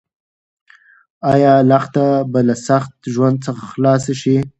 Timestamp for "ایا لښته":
1.33-2.05